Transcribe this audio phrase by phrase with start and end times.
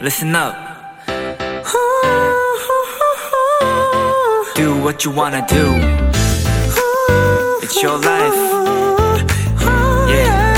[0.00, 0.54] listen up.
[4.54, 5.74] Do what you wanna do.
[7.62, 8.34] It's your life.
[10.08, 10.50] Yeah.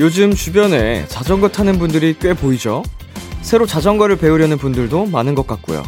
[0.00, 2.82] 요즘 주변에 자전거 타는 분들이 꽤 보이죠?
[3.42, 5.82] 새로 자전거를 배우려는 분들도 많은 것 같고요.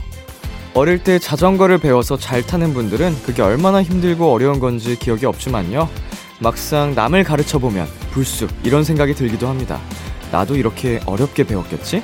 [0.75, 5.89] 어릴 때 자전거를 배워서 잘 타는 분들은 그게 얼마나 힘들고 어려운 건지 기억이 없지만요.
[6.43, 9.79] 막상 남을 가르쳐 보면 불쑥 이런 생각이 들기도 합니다.
[10.33, 12.03] 나도 이렇게 어렵게 배웠겠지?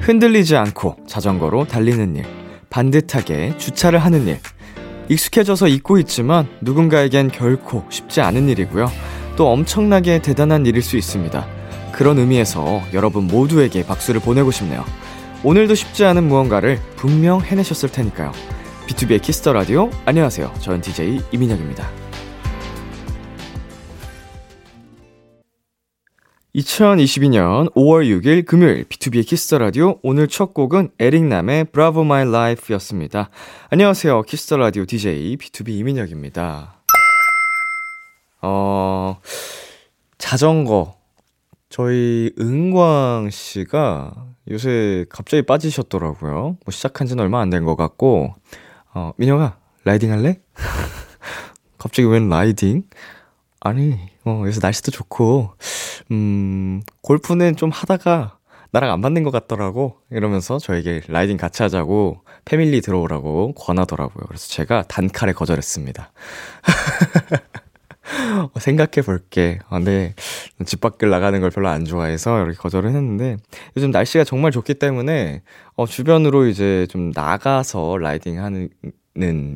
[0.00, 2.24] 흔들리지 않고 자전거로 달리는 일,
[2.70, 4.40] 반듯하게 주차를 하는 일.
[5.08, 8.90] 익숙해져서 잊고 있지만 누군가에겐 결코 쉽지 않은 일이고요.
[9.36, 11.46] 또 엄청나게 대단한 일일 수 있습니다.
[11.92, 14.84] 그런 의미에서 여러분 모두에게 박수를 보내고 싶네요.
[15.44, 18.32] 오늘도 쉽지 않은 무언가를 분명 해내셨을 테니까요.
[18.88, 20.52] B2B의 키스터 라디오 안녕하세요.
[20.60, 21.88] 저는 DJ 이민혁입니다.
[26.54, 33.28] 2022년 5월 6일 금요일 B2B의 키스터 라디오 오늘 첫 곡은 에릭남의 Bravo My Life였습니다.
[33.68, 34.22] 안녕하세요.
[34.22, 36.80] 키스터 라디오 DJ B2B 이민혁입니다.
[38.40, 39.18] 어
[40.16, 40.95] 자전거
[41.68, 44.12] 저희 은광 씨가
[44.50, 46.58] 요새 갑자기 빠지셨더라고요.
[46.64, 48.34] 뭐 시작한 지는 얼마 안 된 것 같고
[48.94, 50.40] 어 민혁아 riding 할래?
[51.78, 52.84] 갑자기 웬 riding?
[53.60, 55.50] 아니, 어, 요새 날씨도 좋고,
[56.12, 58.38] 음, 골프는 좀 하다가
[58.70, 59.98] 나랑 안 맞는 것 같더라고.
[60.10, 64.24] 이러면서 저에게 riding 같이 하자고 패밀리 들어오라고 권하더라고요.
[64.28, 66.12] 그래서 제가 단칼에 거절했습니다.
[68.52, 69.58] 어, 생각해 볼게.
[69.68, 70.14] 아, 네.
[70.64, 73.36] 집 밖을 나가는 걸 별로 안 좋아해서 이렇게 거절을 했는데,
[73.76, 75.42] 요즘 날씨가 정말 좋기 때문에,
[75.74, 78.68] 어, 주변으로 이제 좀 나가서 라이딩 하는,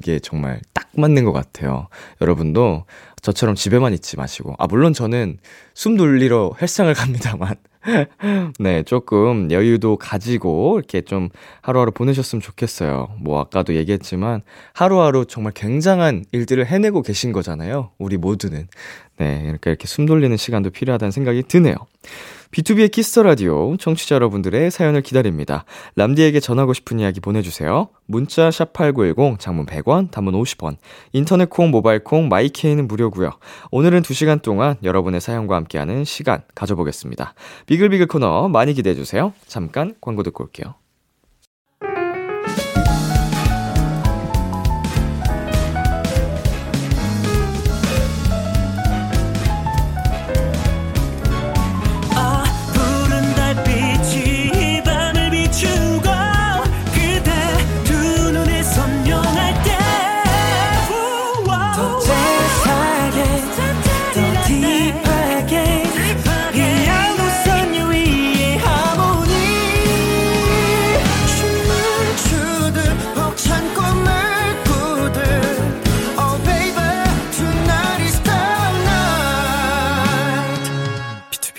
[0.02, 1.88] 게 정말 딱 맞는 것 같아요.
[2.22, 2.84] 여러분도
[3.20, 4.54] 저처럼 집에만 있지 마시고.
[4.58, 5.36] 아, 물론 저는
[5.74, 7.56] 숨 돌리러 헬스장을 갑니다만.
[8.58, 11.30] 네, 조금 여유도 가지고 이렇게 좀
[11.62, 13.08] 하루하루 보내셨으면 좋겠어요.
[13.20, 14.42] 뭐, 아까도 얘기했지만
[14.74, 17.90] 하루하루 정말 굉장한 일들을 해내고 계신 거잖아요.
[17.98, 18.68] 우리 모두는.
[19.16, 21.74] 네, 이렇게 이렇게 숨 돌리는 시간도 필요하다는 생각이 드네요.
[22.52, 25.64] B2B의 키스터 라디오 청취자 여러분들의 사연을 기다립니다.
[25.94, 27.90] 람디에게 전하고 싶은 이야기 보내주세요.
[28.06, 30.76] 문자 샵 8910 장문 100원, 단문 50원.
[31.12, 33.30] 인터넷 콩, 모바일 콩, 마이케이는 무료고요.
[33.70, 37.34] 오늘은 2 시간 동안 여러분의 사연과 함께하는 시간 가져보겠습니다.
[37.66, 39.32] 비글비글 코너 많이 기대해 주세요.
[39.46, 40.74] 잠깐 광고 듣고 올게요.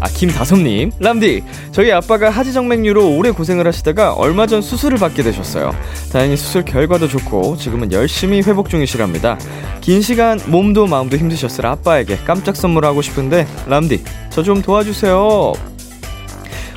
[0.00, 5.72] 아 김다솜님, 람디, 저희 아빠가 하지정맥류로 오래 고생을 하시다가 얼마 전 수술을 받게 되셨어요.
[6.12, 9.38] 다행히 수술 결과도 좋고 지금은 열심히 회복 중이시랍니다.
[9.82, 15.52] 긴 시간 몸도 마음도 힘드셨을 아빠에게 깜짝 선물하고 싶은데 람디, 저 좀 도와주세요.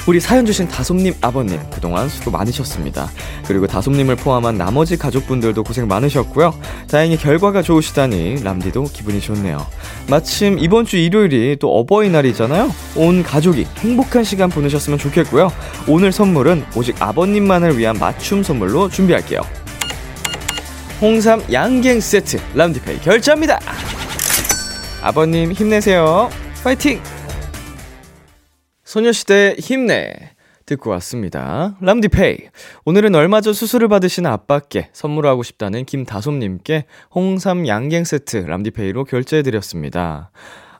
[0.05, 3.09] 우리 사연 주신 다솜님 아버님 그동안 수고 많으셨습니다.
[3.47, 6.53] 그리고 다솜님을 포함한 나머지 가족분들도 고생 많으셨고요.
[6.89, 9.65] 다행히 결과가 좋으시다니 람디도 기분이 좋네요.
[10.09, 12.69] 마침 이번 주 일요일이 또 어버이날이잖아요.
[12.97, 15.49] 온 가족이 행복한 시간 보내셨으면 좋겠고요.
[15.87, 19.39] 오늘 선물은 오직 아버님만을 위한 맞춤 선물로 준비할게요.
[20.99, 23.57] 홍삼 양갱 세트 람디페이 결제합니다.
[25.01, 26.29] 아버님 힘내세요.
[26.61, 27.01] 파이팅!
[28.93, 30.13] 소녀시대 힘내
[30.67, 31.75] 듣고 왔습니다.
[31.81, 32.37] 람디페이.
[32.85, 36.85] 오늘은 얼마 전 수술을 받으신 아빠께 선물하고 싶다는 김다솜님께
[37.15, 40.29] 홍삼 양갱 세트 람디페이로 결제해드렸습니다.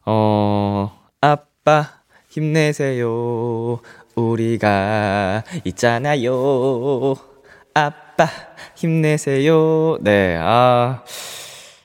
[0.05, 1.89] 어, 아빠
[2.29, 3.79] 힘내세요.
[4.13, 7.15] 우리가 있잖아요.
[7.73, 8.27] 아빠
[8.75, 9.97] 힘내세요.
[10.01, 11.03] 네, 아,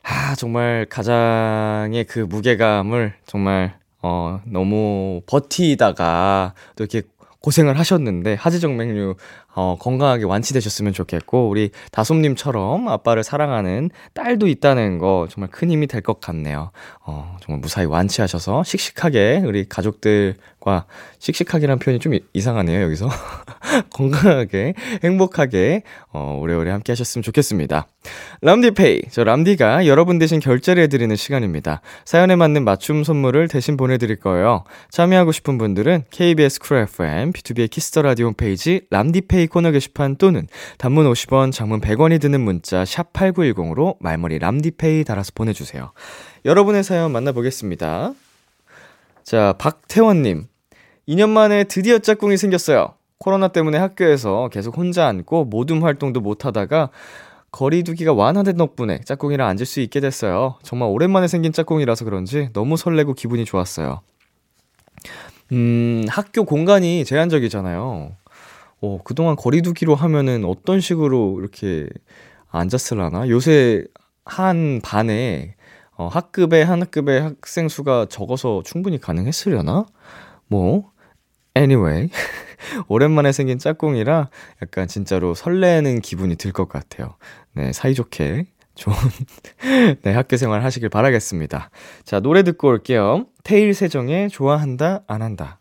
[0.03, 7.07] 아 정말 가장의 그 무게감을 정말 어, 너무 버티다가 또 이렇게
[7.41, 9.15] 고생을 하셨는데 하지정맥류
[9.61, 15.99] 어, 건강하게 완치되셨으면 좋겠고 우리 다솜님처럼 아빠를 사랑하는 딸도 있다는 거 정말 큰 힘이 될
[16.01, 16.71] 것 같네요.
[17.05, 20.87] 어, 정말 무사히 완치하셔서 씩씩하게 우리 가족들과
[21.19, 23.09] 씩씩하게란 표현이 좀 이상하네요 여기서
[23.93, 25.83] 건강하게 행복하게
[26.13, 27.89] 어, 오래오래 함께 하셨으면 좋겠습니다.
[28.43, 31.81] 람디페이 저 람디가 여러분 대신 결제를 해드리는 시간입니다.
[32.05, 34.63] 사연에 맞는 맞춤 선물을 대신 보내드릴 거예요.
[34.91, 40.47] 참여하고 싶은 분들은 KBS 쿨 FM B2B의 키스터 라디오 홈페이지 람디페이 코너 게시판 또는
[40.79, 45.93] 단문 50원, 장문 100원이 드는 문자 샵 8910으로 말머리 람디페이 달아서 보내주세요.
[46.45, 48.13] 여러분의 사연 만나보겠습니다.
[49.25, 50.47] 자, 박태원님.
[51.09, 52.95] 2년 만에 드디어 짝꿍이 생겼어요.
[53.19, 56.91] 코로나 때문에 학교에서 계속 혼자 앉고 모둠 활동도 못 하다가
[57.51, 60.59] 거리두기가 완화된 덕분에 짝꿍이랑 앉을 수 있게 됐어요.
[60.63, 64.03] 정말 오랜만에 생긴 짝꿍이라서 그런지 너무 설레고 기분이 좋았어요.
[65.53, 68.13] 음, 학교 공간이 제한적이잖아요.
[68.81, 71.89] 어, 그동안 거리두기로 하면은 어떤 식으로 이렇게
[72.51, 73.29] 앉았을라나?
[73.29, 73.85] 요새
[74.25, 75.55] 한 반에
[75.97, 79.87] 어, 학급에 한 학급의 학생 수가 적어서 충분히 가능했으려나?
[80.47, 80.93] 뭐
[81.57, 82.09] anyway
[82.89, 84.31] 오랜만에 생긴 짝꿍이라
[84.63, 87.17] 약간 진짜로 설레는 기분이 들 것 같아요.
[87.55, 88.47] 네, 사이좋게
[88.77, 88.95] 좋은
[90.03, 91.71] 네, 학교 생활 하시길 바라겠습니다.
[92.05, 93.27] 자, 노래 듣고 올게요.
[93.43, 95.58] 테일 세정의 좋아한다 안 한다.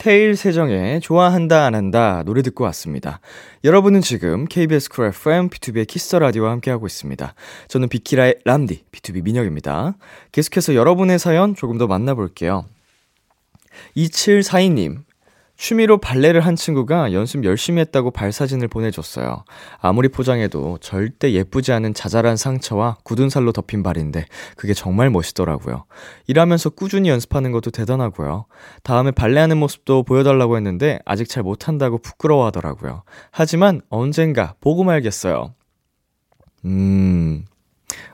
[0.00, 3.20] 테일 세정의 좋아한다 안 한다 노래 듣고 왔습니다.
[3.64, 7.34] 여러분은 지금 KBS 쿨 FM B2B의 키스터 라디오와 함께하고 있습니다.
[7.68, 9.98] 저는 비키라의 람디 BTOB 민혁입니다.
[10.32, 12.64] 계속해서 여러분의 사연 조금 더 만나볼게요.
[13.94, 15.02] 2742님
[15.60, 19.44] 취미로 발레를 한 친구가 연습 열심히 했다고 발사진을 보내줬어요.
[19.78, 24.24] 아무리 포장해도 절대 예쁘지 않은 자잘한 상처와 굳은 살로 덮인 발인데
[24.56, 25.84] 그게 정말 멋있더라고요.
[26.28, 28.46] 일하면서 꾸준히 연습하는 것도 대단하고요.
[28.82, 33.02] 다음에 발레하는 모습도 보여달라고 했는데 아직 잘 못한다고 부끄러워하더라고요.
[33.30, 35.52] 하지만 언젠가 보고 말겠어요.
[36.64, 37.44] 음,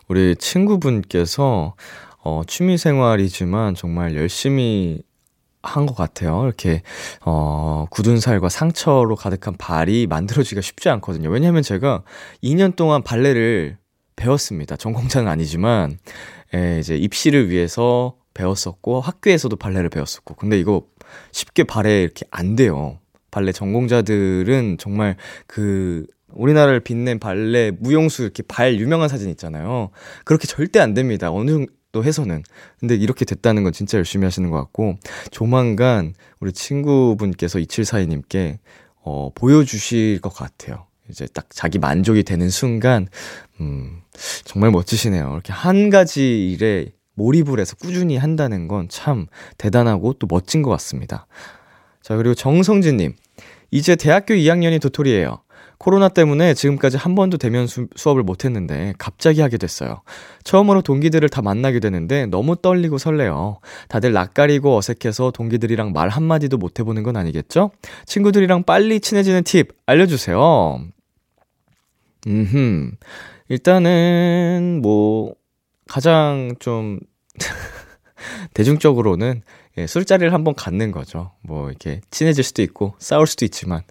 [0.09, 1.77] 우리 친구분께서
[2.25, 5.06] 어, 취미 생활이지만 정말 열심히
[5.67, 6.45] 한 것 같아요.
[6.45, 6.83] 이렇게,
[7.25, 11.29] 어, 굳은 살과 상처로 가득한 발이 만들어지기가 쉽지 않거든요.
[11.31, 12.03] 왜냐면 제가
[12.43, 13.79] 2년 동안 발레를
[14.17, 14.77] 배웠습니다.
[14.77, 15.99] 전공자는 아니지만,
[16.55, 20.35] 예, 이제 입시를 위해서 배웠었고, 학교에서도 발레를 배웠었고.
[20.35, 20.83] 근데 이거
[21.33, 22.99] 쉽게 발에 이렇게 안 돼요.
[23.31, 25.17] 발레 전공자들은 정말
[25.47, 29.91] 그, 우리나라를 빛낸 발레 무용수 이렇게 발 유명한 사진 있잖아요.
[30.25, 31.31] 그렇게 절대 안 됩니다.
[31.33, 31.65] 어느
[31.97, 32.43] 또 해서는.
[32.79, 34.97] 근데 이렇게 됐다는 건 진짜 열심히 하시는 것 같고,
[35.31, 38.59] 조만간 우리 친구분께서 2742님께,
[39.03, 40.87] 어, 보여주실 것 같아요.
[41.09, 43.09] 이제 딱 자기 만족이 되는 순간,
[43.61, 44.03] 음,
[44.45, 45.31] 정말 멋지시네요.
[45.33, 49.27] 이렇게 한 가지 일에 몰입을 해서 꾸준히 한다는 건 참
[49.57, 51.27] 대단하고 또 멋진 것 같습니다.
[52.03, 53.15] 자, 그리고 정성진님.
[53.71, 55.41] 이제 대학교 2학년이 도토리예요.
[55.79, 60.03] 코로나 때문에 지금까지 한 번도 대면 수, 업을 못했는데 갑자기 하게 됐어요.
[60.45, 63.61] 처음으로 동기들을 다 만나게 되는데 너무 떨리고 설레요.
[63.89, 67.71] 다들 낯가리고 어색해서 동기들이랑 말 한마디도 못 해보는 건 아니겠죠?
[68.07, 70.81] 친구들이랑 빨리 친해지는 팁 알려주세요.
[72.27, 72.93] 음흠.
[73.49, 75.35] 일단은 뭐
[75.87, 76.99] 가장 좀
[78.55, 79.43] 대중적으로는
[79.79, 81.33] 예, 술자리를 한번 갖는 거죠.
[81.43, 83.83] 뭐 이렇게 친해질 수도 있고 싸울 수도 있지만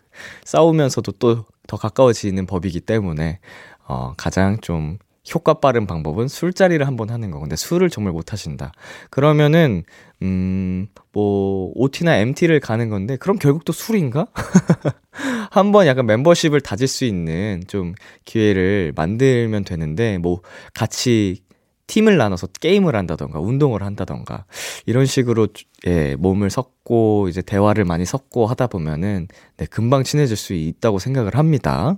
[0.44, 3.40] 싸우면서도 또 더 가까워지는 법이기 때문에
[3.88, 4.98] 어, 가장 좀
[5.34, 7.40] 효과 빠른 방법은 술자리를 한번 하는 거.
[7.40, 8.72] 근데 술을 정말 못 하신다.
[9.10, 9.84] 그러면은
[10.22, 14.28] 음, 뭐 OT나 MT를 가는 건데 그럼 결국 또 술인가?
[15.52, 17.96] 한번 약간 멤버십을 다질 수 있는 좀
[18.26, 20.42] 기회를 만들면 되는데 뭐
[20.74, 21.45] 같이
[21.88, 24.46] 팀을 나눠서 게임을 한다던가 운동을 한다던가
[24.86, 25.48] 이런 식으로
[25.88, 29.28] 예, 몸을 섞고 이제 대화를 많이 섞고 하다 보면은
[29.58, 31.98] 네, 금방 친해질 수 있다고 생각을 합니다.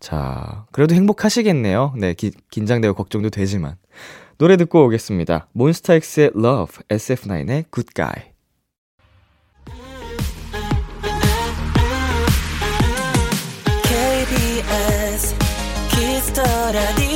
[0.00, 1.94] 자, 그래도 행복하시겠네요.
[1.96, 3.76] 네, 기, 긴장되고 걱정도 되지만.
[4.38, 5.48] 노래 듣고 오겠습니다.
[5.52, 8.36] 몬스타엑스의 Love, SF9의 Good Guy.
[16.36, 17.15] Kiss the Radio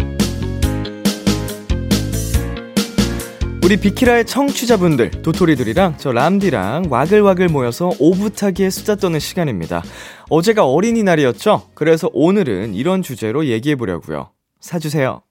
[3.63, 9.83] 우리 비키라의 청취자분들, 도토리들이랑 저 람디랑 와글와글 모여서 오붓하게 수다 떠는 시간입니다.
[10.29, 11.69] 어제가 어린이날이었죠?
[11.73, 14.31] 그래서 오늘은 이런 주제로 얘기해 보려고요.
[14.59, 15.21] 사주세요.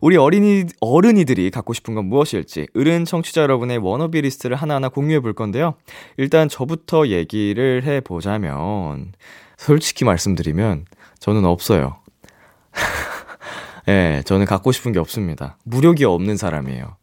[0.00, 5.34] 우리 어린이, 어른이들이 갖고 싶은 건 무엇일지, 어른 청취자 여러분의 워너비 리스트를 하나하나 공유해 볼
[5.34, 5.74] 건데요.
[6.16, 9.12] 일단 저부터 얘기를 해 보자면,
[9.58, 10.86] 솔직히 말씀드리면,
[11.18, 11.98] 저는 없어요.
[13.88, 15.58] 예, 네, 저는 갖고 싶은 게 없습니다.
[15.64, 16.96] 무력이 없는 사람이에요.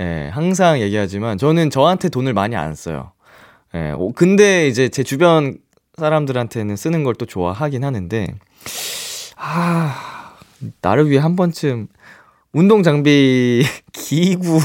[0.00, 3.12] 예, 항상 얘기하지만 저는 저한테 돈을 많이 안 써요.
[3.74, 5.58] 예, 오, 근데 이제 제 주변
[5.98, 8.26] 사람들한테는 쓰는 걸 또 좋아하긴 하는데,
[9.36, 10.34] 아,
[10.80, 11.88] 나를 위해 한 번쯤
[12.52, 14.60] 운동 장비, 기구,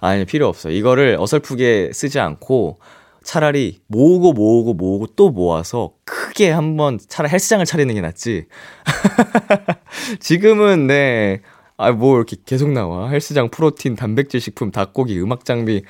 [0.00, 0.72] 아니, 필요 없어요.
[0.74, 2.78] 이거를 어설프게 쓰지 않고
[3.22, 8.46] 차라리 모으고 모으고 모으고 또 모아서 크게 한번 차라리 헬스장을 차리는 게 낫지.
[10.20, 11.40] 지금은 네,
[11.76, 13.08] 아, 뭐 이렇게 계속 나와.
[13.08, 15.82] 헬스장, 프로틴, 단백질 식품, 닭고기, 음악 장비.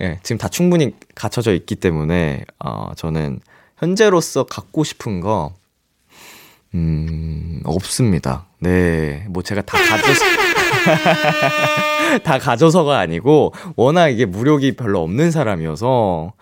[0.00, 3.40] 예, 지금 다 충분히 갖춰져 있기 때문에, 어, 저는
[3.78, 5.54] 현재로서 갖고 싶은 거,
[6.74, 8.46] 음, 없습니다.
[8.58, 9.26] 네.
[9.28, 10.24] 뭐 제가 다 가져서,
[12.24, 16.32] 다 가져서가 아니고, 워낙 이게 무력이 별로 없는 사람이어서,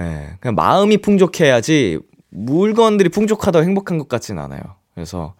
[0.00, 4.60] 예, 그냥 마음이 풍족해야지, 물건들이 풍족하다고 행복한 것 같진 않아요.
[4.94, 5.34] 그래서,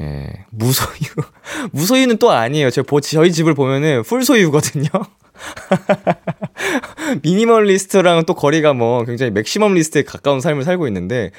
[0.00, 1.08] 예, 무소유.
[1.72, 2.70] 무소유는 또 아니에요.
[2.70, 4.88] 제, 저희 집을 보면은 full소유거든요.
[7.22, 11.30] minimalist랑은 또 거리가 뭐 굉장히 maximalist에 가까운 삶을 살고 있는데,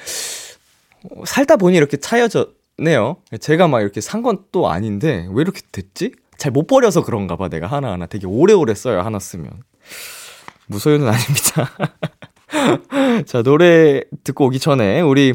[1.10, 3.16] 어, 살다 보니 이렇게 채워졌네요.
[3.40, 6.12] 제가 막 이렇게 산 건 또 아닌데, 왜 이렇게 됐지?
[6.38, 8.06] 잘 못 버려서 그런가 봐, 내가 하나하나.
[8.06, 9.50] 되게 오래오래 써요, 하나 쓰면.
[10.68, 11.70] 무소유는 아닙니다.
[13.26, 15.34] 자, 노래 듣고 오기 전에, 우리,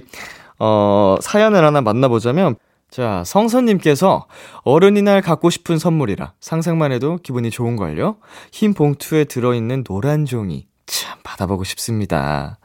[0.60, 2.56] 어, 사연을 하나 만나보자면,
[2.92, 4.28] 자, 성선님께서
[4.64, 8.18] 어른이 날 갖고 싶은 선물이라 상상만 해도 기분이 좋은걸요?
[8.52, 10.68] 흰 봉투에 들어있는 노란 종이.
[10.88, 12.60] 참, 받아보고 싶습니다.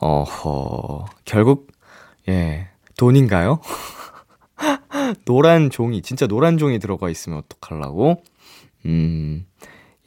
[0.00, 1.68] 어허, 결국,
[2.28, 2.66] 예,
[2.98, 3.60] 돈인가요?
[5.24, 8.22] 노란 종이, 진짜 노란 종이 들어가 있으면 어떡하려고?
[8.86, 9.46] 음,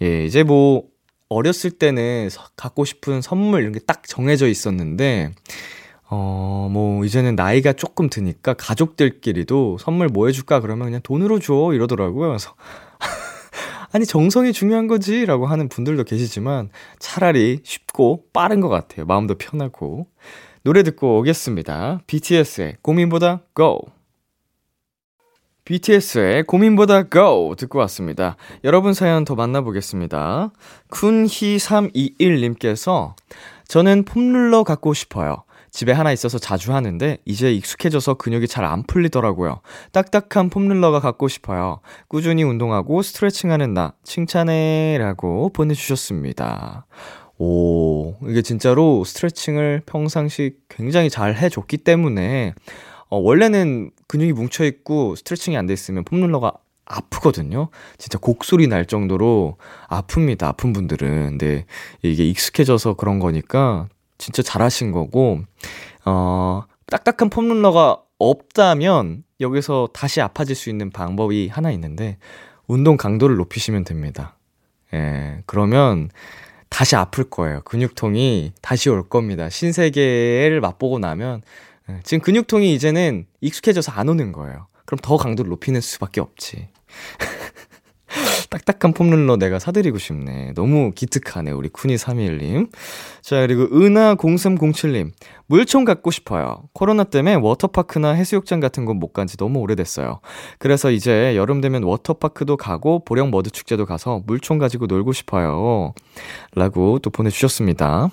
[0.02, 0.84] 예, 이제 뭐,
[1.30, 5.32] 어렸을 때는 갖고 싶은 선물 이런 게 딱 정해져 있었는데,
[6.10, 10.62] 어, 뭐, 이제는 나이가 조금 드니까 가족들끼리도 선물 뭐 해줄까?
[10.62, 11.72] 그러면 그냥 돈으로 줘.
[11.74, 12.30] 이러더라고요.
[12.30, 12.56] 그래서.
[13.92, 15.26] 아니, 정성이 중요한 거지.
[15.26, 19.06] 라고 하는 분들도 계시지만 차라리 쉽고 빠른 것 같아요.
[19.06, 20.08] 마음도 편하고.
[20.64, 22.00] 노래 듣고 오겠습니다.
[22.08, 23.82] BTS의 고민보다 Go.
[25.64, 28.36] BTS의 고민보다 Go 듣고 왔습니다.
[28.64, 30.52] 여러분 사연 더 만나보겠습니다.
[30.90, 33.16] 쿤희321님께서
[33.68, 35.44] 저는 폼룰러 갖고 싶어요.
[35.78, 39.62] 집에 하나 있어서 자주 하는데 이제 익숙해져서 근육이 잘 안 풀리더라고요.
[39.92, 41.82] 딱딱한 폼룰러가 갖고 싶어요.
[42.08, 46.88] 꾸준히 운동하고 스트레칭하는 나 칭찬해라고 보내주셨습니다.
[47.38, 52.56] 오, 이게 진짜로 스트레칭을 평상시 굉장히 잘 해줬기 때문에
[53.10, 56.54] 어, 원래는 근육이 뭉쳐있고 스트레칭이 안 돼 있으면 폼룰러가
[56.86, 57.70] 아프거든요.
[58.00, 59.58] 진짜 곡소리 날 정도로
[59.90, 60.44] 아픕니다.
[60.46, 61.38] 아픈 분들은.
[61.38, 61.66] 근데
[62.02, 65.42] 이게 익숙해져서 그런 거니까 진짜 잘하신 거고,
[66.06, 72.18] 어, 딱딱한 폼롤러가 없다면 여기서 다시 아파질 수 있는 방법이 하나 있는데,
[72.68, 74.38] 운동 강도를 높이시면 됩니다.
[74.94, 76.10] 예, 그러면
[76.70, 77.62] 다시 아플 거예요.
[77.62, 79.50] 근육통이 다시 올 겁니다.
[79.50, 81.42] 신세계를 맛보고 나면,
[81.90, 84.68] 예, 지금 근육통이 이제는 익숙해져서 안 오는 거예요.
[84.86, 86.70] 그럼 더 강도를 높이는 수밖에 없지.
[88.50, 90.54] 딱딱한 폼롤러 내가 사드리고 싶네.
[90.56, 92.70] 너무 기특하네, 우리 쿠니321님.
[93.22, 95.12] 자, 그리고 은하0307님.
[95.48, 96.64] 물총 갖고 싶어요.
[96.74, 100.20] 코로나 때문에 워터파크나 해수욕장 같은 곳 못 간 지 너무 오래됐어요.
[100.60, 105.94] 그래서 이제 여름 되면 워터파크도 가고 보령 머드 축제도 가서 물총 가지고 놀고 싶어요.
[106.56, 108.10] 라고 또 보내주셨습니다.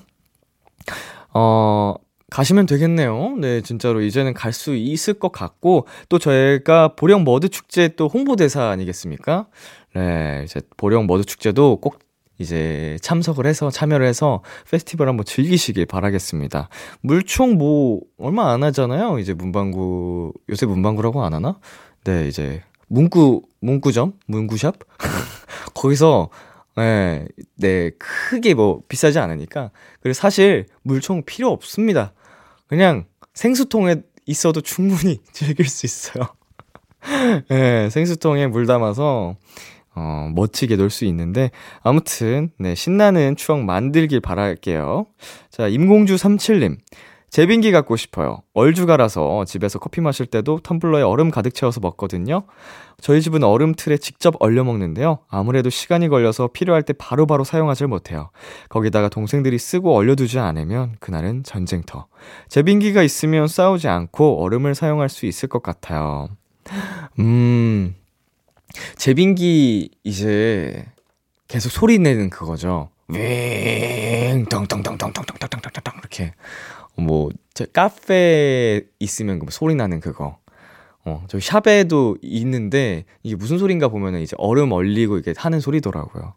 [1.33, 1.95] 어,
[2.31, 3.37] 가시면 되겠네요.
[3.39, 8.71] 네, 진짜로 이제는 갈 수 있을 것 같고, 또 저희가 보령 머드 축제 또 홍보대사
[8.71, 9.47] 아니겠습니까?
[9.95, 12.01] 네, 이제 보령 머드 축제도 꼭
[12.39, 16.69] 이제 참석을 해서 참여를 해서 페스티벌 한번 즐기시길 바라겠습니다.
[17.01, 19.21] 물총 뭐 얼마 안 하잖아요.
[19.21, 21.59] 이제 문방구 요새 문방구라고 안 하나?
[22.05, 24.75] 네, 이제 문구 문구점, 문구샵
[25.75, 26.29] 거기서
[26.77, 29.71] 네, 네 크게 뭐 비싸지 않으니까
[30.01, 32.13] 그리고 사실 물총 필요 없습니다.
[32.67, 36.27] 그냥 생수통에 있어도 충분히 즐길 수 있어요.
[37.49, 39.37] 네, 생수통에 물 담아서
[39.97, 41.51] 어, 멋지게 놀 수 있는데,
[41.83, 45.07] 아무튼, 네, 신나는 추억 만들길 바랄게요.
[45.51, 46.79] 자, 임공주37님.
[47.31, 48.43] 제빙기 갖고 싶어요.
[48.53, 52.45] 얼주가라서 집에서 커피 마실 때도 텀블러에 얼음 가득 채워서 먹거든요.
[53.01, 55.19] 저희 집은 얼음 틀에 직접 얼려 먹는데요.
[55.29, 58.31] 아무래도 시간이 걸려서 필요할 때 바로바로 바로 사용하질 못해요.
[58.69, 62.07] 거기다가 동생들이 쓰고 얼려두지 않으면 그날은 전쟁터.
[62.51, 66.29] 제빙기가 있으면 싸우지 않고 얼음을 사용할 수 있을 것 같아요.
[67.19, 67.97] 음,
[68.97, 70.85] 제빙기 이제
[71.49, 72.91] 계속 소리 내는 그거죠.
[73.09, 76.33] 윙, 덩덩덩덩덩덩덩덩덩덩 이렇게.
[76.97, 80.39] 뭐, 저 카페 있으면 그 소리 나는 그거.
[81.05, 86.35] 어, 저 샵에도 있는데, 이게 무슨 소리인가 보면은 이제 얼음 얼리고 이게 하는 소리더라고요.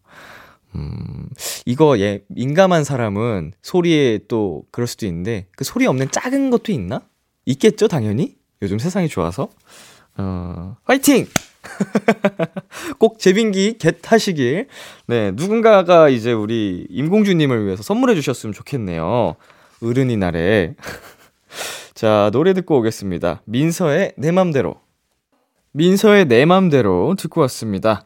[0.76, 1.30] 음,
[1.66, 7.02] 이거 예, 민감한 사람은 소리에 또 그럴 수도 있는데, 그 소리 없는 작은 것도 있나?
[7.46, 8.36] 있겠죠, 당연히?
[8.62, 9.50] 요즘 세상이 좋아서.
[10.18, 11.28] 어, 화이팅!
[13.00, 14.68] 꼭 제빙기 겟 하시길.
[15.08, 19.36] 네, 누군가가 이제 우리 임공주님을 위해서 선물해 주셨으면 좋겠네요.
[19.82, 20.76] 어른이 날에.
[21.94, 23.42] 자, 노래 듣고 오겠습니다.
[23.46, 24.76] 민서의 내 맘대로.
[25.72, 28.04] 민서의 내 맘대로 듣고 왔습니다.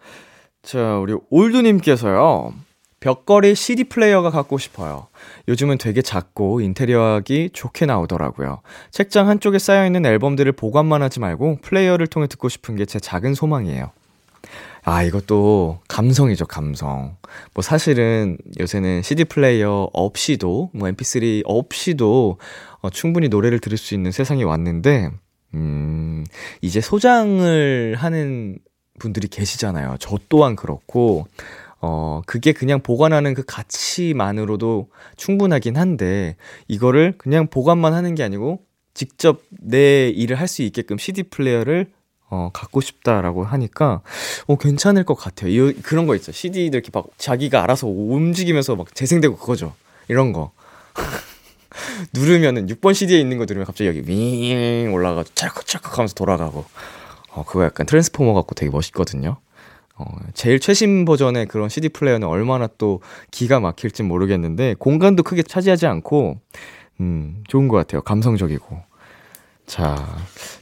[0.61, 2.53] 자, 우리 올드님께서요.
[3.01, 5.07] 벽걸이 CD 플레이어가 갖고 싶어요.
[5.47, 8.61] 요즘은 되게 작고 인테리어하기 좋게 나오더라고요.
[8.91, 13.91] 책장 한쪽에 쌓여있는 앨범들을 보관만 하지 말고 플레이어를 통해 듣고 싶은 게 제 작은 소망이에요.
[14.83, 17.15] 아, 이것도 감성이죠, 감성.
[17.53, 22.37] 뭐 사실은 요새는 CD 플레이어 없이도, 뭐 mp3 없이도
[22.81, 25.11] 어, 충분히 노래를 들을 수 있는 세상이 왔는데,
[25.53, 26.25] 음,
[26.61, 28.57] 이제 소장을 하는
[28.99, 29.97] 분들이 계시잖아요.
[29.99, 31.27] 저 또한 그렇고,
[31.81, 36.35] 어, 그게 그냥 보관하는 그 가치만으로도 충분하긴 한데,
[36.67, 38.59] 이거를 그냥 보관만 하는 게 아니고,
[38.93, 41.91] 직접 내 일을 할 수 있게끔 CD 플레이어를
[42.29, 44.01] 어, 갖고 싶다라고 하니까,
[44.47, 45.49] 어, 괜찮을 것 같아요.
[45.69, 46.31] 이, 그런 거 있죠.
[46.31, 49.73] CD들 이렇게 막 자기가 알아서 움직이면서 막 재생되고 그거죠.
[50.07, 50.51] 이런 거.
[52.13, 56.65] 누르면은 6번 CD에 있는 거 누르면 갑자기 여기 윙 올라가고 찰칵찰칵 하면서 돌아가고.
[57.33, 59.37] 어, 그거 약간 트랜스포머 같고 되게 멋있거든요.
[59.97, 65.85] 어, 제일 최신 버전의 그런 CD 플레이어는 얼마나 또 기가 막힐지 모르겠는데, 공간도 크게 차지하지
[65.87, 66.39] 않고,
[67.01, 68.01] 음, 좋은 것 같아요.
[68.01, 68.79] 감성적이고.
[69.65, 69.95] 자,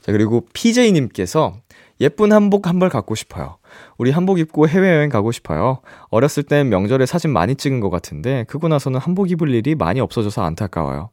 [0.01, 1.55] 자, 그리고 PJ님께서
[2.01, 3.57] 예쁜 한복 한 벌 갖고 싶어요.
[3.97, 5.79] 우리 한복 입고 해외여행 가고 싶어요.
[6.09, 10.43] 어렸을 땐 명절에 사진 많이 찍은 것 같은데, 크고 나서는 한복 입을 일이 많이 없어져서
[10.43, 11.09] 안타까워요.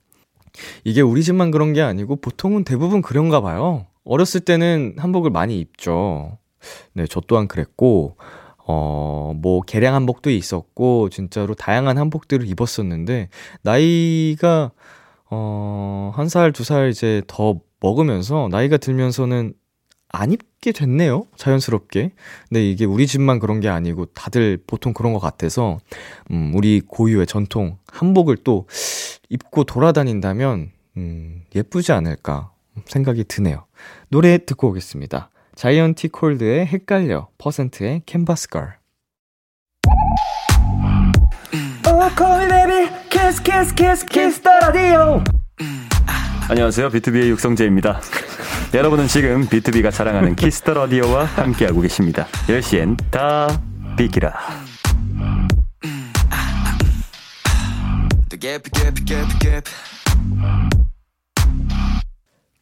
[0.85, 3.87] 이게 우리 집만 그런 게 아니고 보통은 대부분 그런가 봐요.
[4.05, 6.39] 어렸을 때는 한복을 많이 입죠.
[6.93, 8.17] 네, 저 또한 그랬고,
[8.67, 13.29] 어, 뭐, 개량 한복도 있었고, 진짜로 다양한 한복들을 입었었는데,
[13.63, 14.73] 나이가,
[15.31, 19.55] 어, 한 살, 두 살 이제 더 먹으면서 나이가 들면서는
[20.09, 21.27] 안 입게 됐네요.
[21.37, 22.13] 자연스럽게.
[22.49, 25.79] 근데 이게 우리 집만 그런 게 아니고 다들 보통 그런 것 같아서,
[26.31, 28.67] 음, 우리 고유의 전통 한복을 또
[29.29, 32.53] 입고 돌아다닌다면, 음, 예쁘지 않을까
[32.87, 33.67] 생각이 드네요.
[34.09, 35.31] 노래 듣고 오겠습니다.
[35.57, 38.77] 자이언티 콜드의 헷갈려, 퍼센트의 캔버스 걸.
[46.51, 46.91] 안녕하세요.
[46.91, 48.03] BTOB의 육성재입니다.
[48.75, 52.27] 여러분은 지금 BTOB가 자랑하는 Kiss the Radio와 함께하고 계십니다.
[52.49, 53.49] 10시엔 다
[53.97, 54.35] 비키라.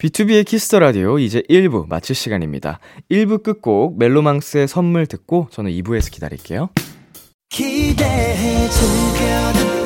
[0.05, 2.79] BTOB의 Kiss the Radio 이제 1부 마칠 시간입니다.
[3.11, 6.69] 1부 끝곡 멜로망스의 선물 듣고 저는 2부에서 기다릴게요.
[7.49, 9.84] 기대해 주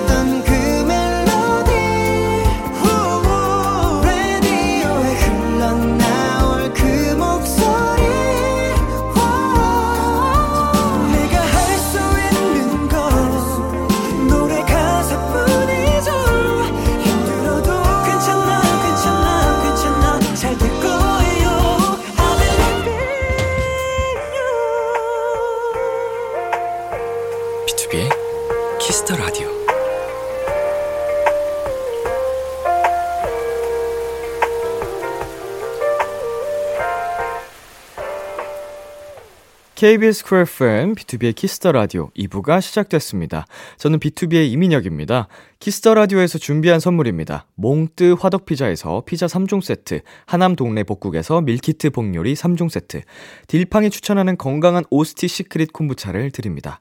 [39.78, 43.46] KBS 쿨 FM, B2B의 키스터 라디오 2부가 시작됐습니다.
[43.76, 45.28] 저는 BTOB의 이민혁입니다.
[45.61, 47.46] Kiss the Radio에서 준비한 선물입니다.
[47.54, 53.02] 몽뜨 화덕 피자에서 피자 3종 세트, 하남 동네 복국에서 밀키트 복요리 3종 세트,
[53.46, 56.80] 딜팡이 추천하는 건강한 오스티 시크릿 콤부차를 드립니다.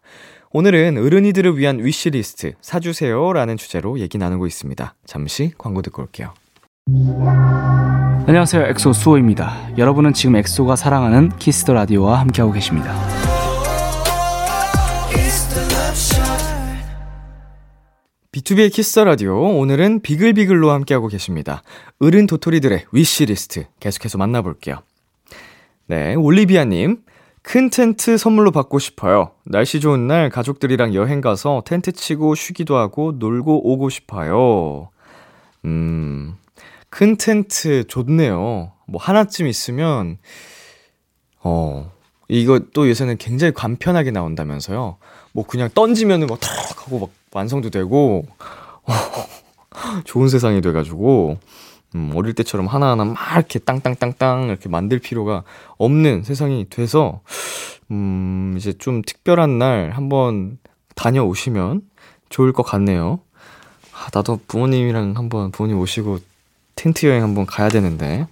[0.50, 4.96] 오늘은 어른이들을 위한 wishlist 사주세요라는 주제로 얘기 나누고 있습니다.
[5.06, 6.34] 잠시 광고 듣고 올게요.
[6.90, 8.64] 안녕하세요.
[8.68, 9.78] 엑소 수호입니다.
[9.78, 12.96] 여러분은 지금 EXO가 사랑하는 Kiss the Radio와 함께하고 계십니다.
[18.32, 21.62] B2B의 키스 라디오 오늘은 비글비글로 함께하고 계십니다.
[22.00, 24.78] 어른 도토리들의 wishlist 계속해서 만나볼게요.
[25.88, 27.02] 네, 올리비아님.
[27.42, 29.32] 큰 텐트 선물로 받고 싶어요.
[29.44, 34.90] 날씨 좋은 날 가족들이랑 여행 가서 텐트 치고 쉬기도 하고 놀고 오고 싶어요.
[35.66, 36.36] 음,
[36.90, 38.72] 큰 텐트 좋네요.
[38.88, 40.18] 뭐 하나쯤 있으면,
[41.44, 41.92] 어,
[42.28, 44.98] 이거 또 요새는 굉장히 간편하게 나온다면서요.
[45.34, 46.52] 뭐 그냥 던지면은 막 탁
[46.86, 48.26] 하고 막 완성도 되고,
[50.06, 51.38] 좋은 세상이 돼가지고,
[51.96, 55.44] 음, 어릴 때처럼 하나하나 막 이렇게 땅땅땅땅 이렇게 만들 필요가
[55.78, 57.22] 없는 세상이 돼서,
[57.92, 60.58] 음, 이제 좀 특별한 날 한번
[60.96, 61.82] 다녀오시면
[62.30, 63.20] 좋을 것 같네요.
[63.94, 66.20] 아, 나도 부모님이랑 한번 부모님 오시고
[66.78, 68.28] 텐트 여행 한번 가야 되는데.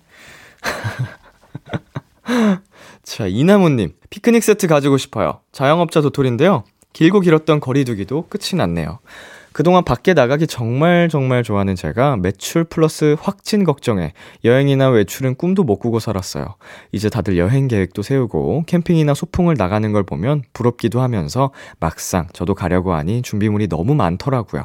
[3.03, 5.41] 자, 이나무님, 피크닉 세트 가지고 싶어요.
[5.51, 6.63] 자영업자 도토리인데요.
[6.93, 8.99] 길고 길었던 거리두기도 끝이 났네요.
[9.55, 14.11] 그동안 밖에 나가기 정말 정말 좋아하는 제가 매출 플러스 확진 걱정에
[14.43, 16.55] 여행이나 외출은 꿈도 못 꾸고 살았어요.
[16.91, 22.93] 이제 다들 여행 계획도 세우고 캠핑이나 소풍을 나가는 걸 보면 부럽기도 하면서 막상 저도 가려고
[22.95, 24.63] 하니 준비물이 너무 많더라고요.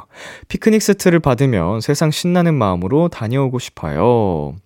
[0.49, 4.57] 피크닉 세트를 받으면 세상 신나는 마음으로 다녀오고 싶어요.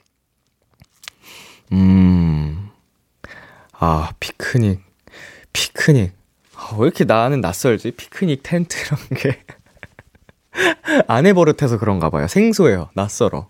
[1.72, 2.70] 음.
[3.74, 4.82] 아, 피크닉.
[5.54, 6.14] 피크닉.
[6.56, 7.92] 아, 왜 이렇게 나는 낯설지?
[7.92, 9.55] 피크닉 텐트 이런 게.
[11.08, 12.28] 안 해버릇해서 그런가 봐요.
[12.28, 12.90] 생소해요.
[12.94, 13.50] 낯설어.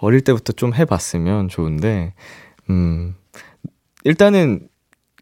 [0.00, 2.14] 어릴 때부터 좀 해봤으면 좋은데,
[2.70, 3.14] 음,
[4.04, 4.68] 일단은,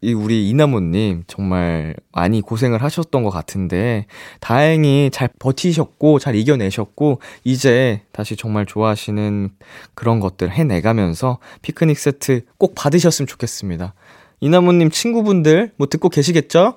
[0.01, 4.05] 이 우리 이나모님 정말 많이 고생을 하셨던 것 같은데,
[4.39, 9.49] 다행히 잘 버티셨고, 잘 이겨내셨고, 이제 다시 정말 좋아하시는
[9.95, 13.93] 그런 것들 해내가면서 피크닉 세트 꼭 받으셨으면 좋겠습니다.
[14.39, 16.75] 이나모님 친구분들 뭐 듣고 계시겠죠?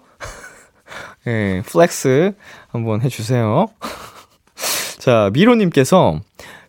[1.26, 2.34] 예, flex
[2.68, 3.66] 한번 해주세요.
[4.98, 6.20] 자, 미로님께서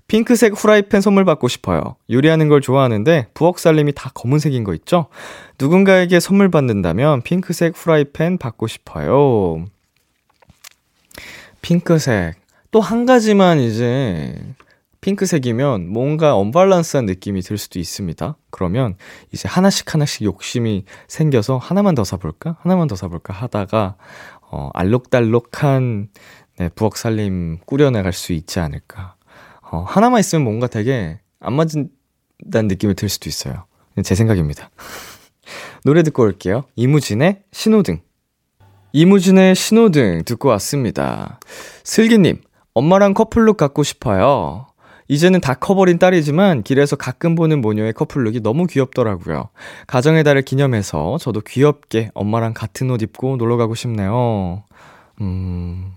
[0.07, 1.95] 핑크색 후라이팬 선물 받고 싶어요.
[2.11, 5.07] 요리하는 걸 좋아하는데 부엌 살림이 다 검은색인 거 있죠?
[5.59, 9.65] 누군가에게 선물 받는다면 핑크색 후라이팬 받고 싶어요.
[11.61, 12.35] 핑크색.
[12.71, 14.35] 또 한 가지만 이제
[15.01, 18.35] 핑크색이면 뭔가 언밸런스한 느낌이 들 수도 있습니다.
[18.49, 18.95] 그러면
[19.31, 22.57] 이제 하나씩 하나씩 욕심이 생겨서 하나만 더 사볼까?
[22.61, 23.33] 하나만 더 사볼까?
[23.33, 23.95] 하다가
[24.53, 26.09] 어, 알록달록한
[26.59, 29.15] 네, 부엌 살림 꾸려나갈 수 있지 않을까.
[29.71, 33.65] 어, 하나만 있으면 뭔가 되게 안 맞는다는 느낌이 들 수도 있어요.
[34.03, 34.69] 제 생각입니다.
[35.83, 36.65] 노래 듣고 올게요.
[36.75, 38.01] 이무진의 신호등.
[38.91, 41.39] 이무진의 신호등 듣고 왔습니다.
[41.83, 42.43] 슬기님,
[42.75, 44.67] 엄마랑 커플룩 갖고 싶어요.
[45.07, 49.49] 이제는 다 커버린 딸이지만 길에서 가끔 보는 모녀의 커플룩이 너무 귀엽더라고요.
[49.87, 54.63] 가정의 달을 기념해서 저도 귀엽게 엄마랑 같은 옷 입고 놀러 가고 싶네요.
[55.21, 55.91] 음,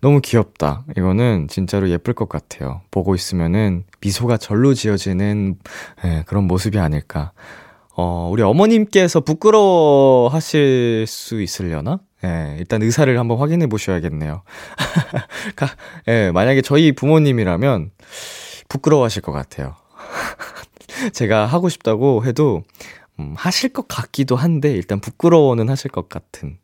[0.00, 0.84] 너무 귀엽다.
[0.96, 2.80] 이거는 진짜로 예쁠 것 같아요.
[2.90, 5.56] 보고 있으면은 미소가 절로 지어지는
[6.04, 7.32] 예, 그런 모습이 아닐까.
[7.94, 12.00] 어, 우리 어머님께서 부끄러워 하실 수 있으려나?
[12.24, 14.42] 예, 일단 의사를 한번 확인해 보셔야겠네요.
[16.08, 17.90] 예, 만약에 저희 부모님이라면,
[18.72, 19.76] 부끄러워하실 것 같아요.
[21.12, 22.62] 제가 하고 싶다고 해도
[23.18, 26.56] 음, 하실 것 같기도 한데 일단 부끄러워는 하실 것 같은.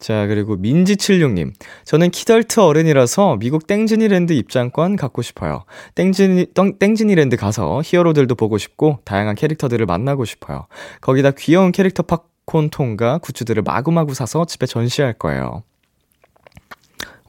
[0.00, 1.52] 자, 그리고 민지76님.
[1.84, 5.64] 저는 키덜트 어른이라서 미국 땡즈니랜드 입장권 갖고 싶어요.
[5.96, 6.46] 땡즈니,
[6.78, 10.66] 땡즈니랜드 가서 히어로들도 보고 싶고, 다양한 캐릭터들을 만나고 싶어요.
[11.00, 15.64] 거기다 귀여운 캐릭터 팝콘 통과 굿즈들을 마구마구 사서 집에 전시할 거예요.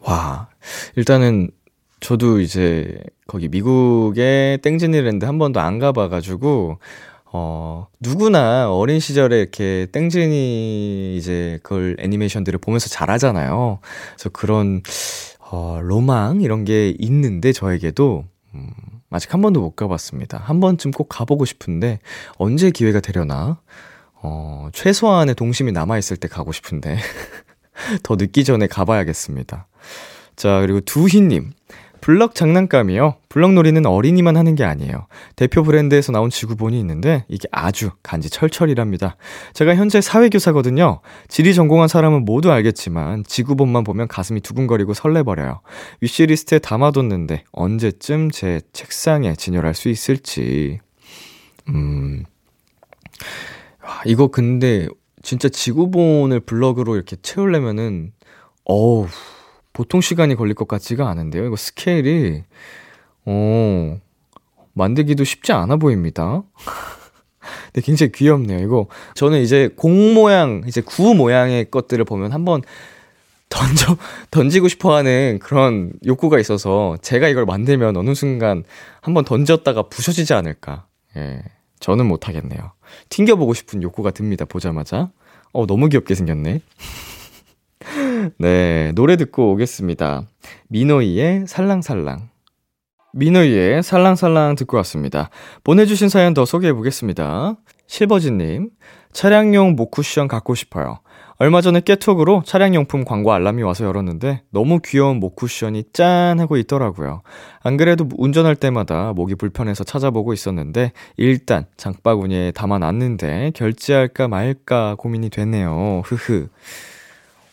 [0.01, 0.49] 와,
[0.95, 1.49] 일단은
[1.99, 6.79] 저도 이제 거기 미국의 땡즈니랜드 한 번도 안 가봐가지고,
[7.31, 13.79] 어, 누구나 어린 시절에 이렇게 땡즈니 이제 그걸 애니메이션들을 보면서 자라잖아요.
[14.15, 14.81] 그래서 그런,
[15.39, 18.69] 어, 로망 이런 게 있는데 저에게도, 음,
[19.11, 20.37] 아직 한 번도 못 가봤습니다.
[20.37, 21.99] 한 번쯤 꼭 가보고 싶은데,
[22.37, 23.59] 언제 기회가 되려나?
[24.21, 26.97] 어, 최소한의 동심이 남아있을 때 가고 싶은데,
[28.03, 29.67] 더 늦기 전에 가봐야겠습니다.
[30.35, 31.51] 자, 그리고 두희님.
[32.09, 33.17] 블럭 장난감이요.
[33.29, 35.05] 블럭놀이는 어린이만 하는 게 아니에요.
[35.35, 39.15] 대표 브랜드에서 나온 지구본이 있는데 이게 아주 간지 철철이랍니다.
[39.53, 41.01] 제가 현재 사회교사거든요.
[41.27, 45.61] 지리 전공한 사람은 모두 알겠지만 지구본만 보면 가슴이 두근거리고 설레버려요.
[46.01, 50.79] 위시리스트에 담아뒀는데 언제쯤 제 책상에 진열할 수 있을지.
[51.67, 52.23] 음.
[53.83, 54.87] 와, 이거 근데
[55.21, 58.13] 진짜 지구본을 블럭으로 이렇게 채우려면은
[58.65, 59.05] 어우
[59.73, 61.45] 보통 시간이 걸릴 것 같지가 않은데요.
[61.45, 62.43] 이거 스케일이,
[63.25, 63.99] 어,
[64.73, 66.43] 만들기도 쉽지 않아 보입니다.
[67.71, 68.59] 근데 굉장히 귀엽네요.
[68.59, 72.61] 이거, 저는 이제 공 모양, 이제 구 모양의 것들을 보면 한번
[73.49, 73.97] 던져,
[74.31, 78.63] 던지고 싶어 하는 그런 욕구가 있어서 제가 이걸 만들면 어느 순간
[79.01, 80.85] 한번 던졌다가 부셔지지 않을까.
[81.17, 81.41] 예.
[81.79, 82.73] 저는 못하겠네요.
[83.09, 85.09] 튕겨보고 싶은 욕구가 듭니다, 보자마자.
[85.53, 86.61] 어, 너무 귀엽게 생겼네.
[88.37, 90.23] 네, 노래 듣고 오겠습니다.
[90.69, 92.29] 미노이의 살랑살랑.
[93.13, 95.29] 미노이의 살랑살랑 듣고 왔습니다.
[95.63, 97.55] 보내주신 사연 더 소개해 보겠습니다.
[97.87, 98.69] 실버지님,
[99.11, 100.99] 차량용 목쿠션 갖고 싶어요.
[101.41, 107.21] 얼마 전에 깨톡으로 차량용품 광고 알람이 와서 열었는데 너무 귀여운 목 쿠션이 짠 하고 있더라고요.
[107.63, 116.01] 안 그래도 운전할 때마다 목이 불편해서 찾아보고 있었는데 일단 장바구니에 담아놨는데 결제할까 말까 고민이 되네요.
[116.03, 116.49] 흐흐.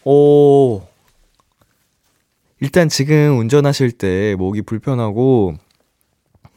[0.06, 0.82] 오.
[2.60, 5.54] 일단 지금 운전하실 때 목이 불편하고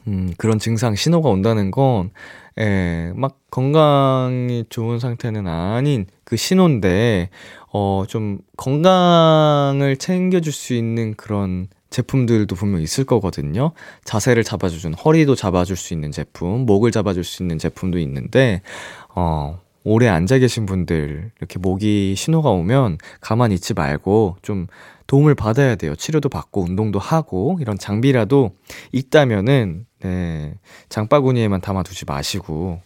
[0.06, 2.10] 음, 그런 증상 신호가 온다는 건
[2.58, 7.30] 예, 막 건강이 좋은 상태는 아닌 그 신호인데,
[7.72, 13.72] 어, 좀 건강을 챙겨 줄 수 있는 그런 제품들도 분명 있을 거거든요.
[14.04, 18.62] 자세를 잡아주는, 허리도 잡아줄 수 있는 제품, 목을 잡아줄 수 있는 제품도 있는데,
[19.14, 24.66] 어, 오래 앉아 계신 분들, 이렇게 목이 신호가 오면 가만히 있지 말고 좀
[25.06, 25.96] 도움을 받아야 돼요.
[25.96, 28.52] 치료도 받고 운동도 하고 이런 장비라도
[28.92, 30.54] 있다면은 네,
[30.88, 32.80] 장바구니에만 담아 두지 마시고,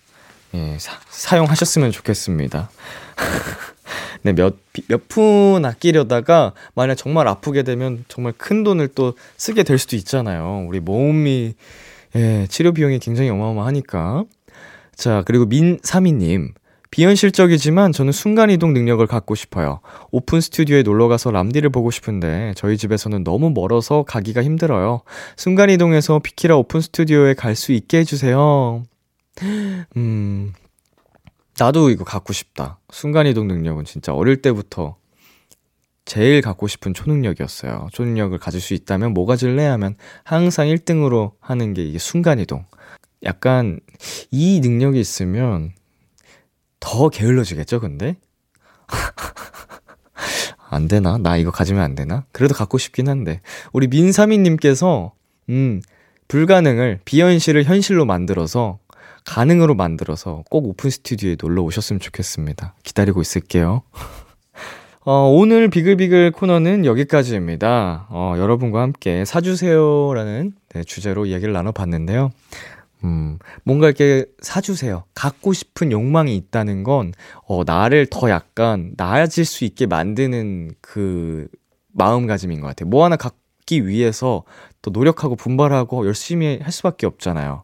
[0.55, 2.71] 예, 사, 용하셨으면 좋겠습니다.
[4.23, 4.57] 네, 몇,
[4.89, 10.65] 몇 푼 아끼려다가, 만약 정말 아프게 되면 정말 큰 돈을 또 쓰게 될 수도 있잖아요.
[10.69, 11.55] 우리 몸이,
[12.17, 14.25] 예, 치료 비용이 굉장히 어마어마하니까.
[14.97, 16.55] 자, 그리고 민사미님.
[16.95, 19.81] 비현실적이지만 저는 순간이동 능력을 갖고 싶어요.
[20.13, 25.03] 오픈 스튜디오에 놀러가서 람디를 보고 싶은데 저희 집에서는 너무 멀어서 가기가 힘들어요.
[25.37, 28.85] 순간이동해서 비키라 오픈 스튜디오에 갈 수 있게 해주세요.
[29.97, 30.53] 음,
[31.59, 32.79] 나도 이거 갖고 싶다.
[32.93, 34.95] 순간이동 능력은 진짜 어릴 때부터
[36.05, 37.89] 제일 갖고 싶은 초능력이었어요.
[37.91, 42.67] 초능력을 가질 수 있다면 뭐 가질래 하면 항상 1등으로 하는 게 이게 순간이동.
[43.25, 43.81] 약간
[44.31, 45.73] 이 능력이 있으면
[46.85, 48.17] 더 게을러지겠죠, 근데?
[50.69, 51.17] 안 되나?
[51.17, 52.27] 나 이거 가지면 안 되나?
[52.31, 53.41] 그래도 갖고 싶긴 한데.
[53.73, 55.13] 우리 민사미님께서,
[55.49, 55.81] 음,
[56.29, 58.81] 불가능을, 비현실을 현실로 만들어서,
[59.25, 62.75] 가능으로 만들어서 꼭 오픈 스튜디오에 놀러 오셨으면 좋겠습니다.
[62.83, 63.83] 기다리고 있을게요.
[65.07, 68.09] 어, 오늘 비글비글 코너는 여기까지입니다.
[68.11, 72.31] 어, 여러분과 함께 사주세요라는 네, 주제로 이야기를 나눠봤는데요.
[73.05, 75.05] 음, 뭔가 이렇게 사주세요.
[75.15, 77.13] 갖고 싶은 욕망이 있다는 건,
[77.47, 81.49] 어, 나를 더 약간 나아질 수 있게 만드는 그
[81.93, 82.89] 마음가짐인 것 같아요.
[82.89, 84.45] 뭐 하나 갖기 위해서
[84.83, 87.63] 또 노력하고 분발하고 열심히 할 수밖에 없잖아요.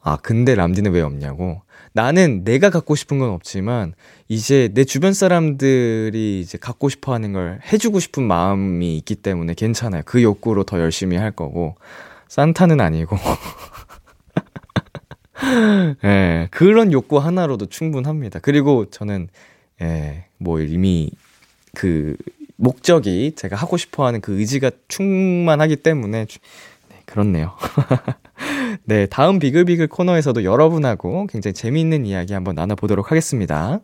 [0.00, 1.62] 아, 근데 람디는 왜 없냐고?
[1.92, 3.94] 나는 내가 갖고 싶은 건 없지만,
[4.28, 10.02] 이제 내 주변 사람들이 이제 갖고 싶어 하는 걸 해주고 싶은 마음이 있기 때문에 괜찮아요.
[10.06, 11.76] 그 욕구로 더 열심히 할 거고,
[12.28, 13.16] 산타는 아니고.
[16.04, 18.40] 예, 그런 욕구 하나로도 충분합니다.
[18.40, 19.28] 그리고 저는,
[19.80, 21.10] 예, 뭐 이미
[21.74, 22.16] 그
[22.56, 27.52] 목적이 제가 하고 싶어 하는 그 의지가 충만하기 때문에, 네, 그렇네요.
[28.84, 33.80] 네, 다음 비글비글 코너에서도 여러분하고 굉장히 재미있는 이야기 한번 나눠보도록 하겠습니다.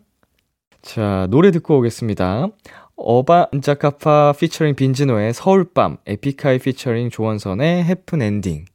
[0.83, 2.49] 자, 노래 듣고 오겠습니다.
[2.97, 8.67] 어반자카파 피처링 빈지노의 서울밤, 에픽하이 피처링 조원선의 Happen Ending,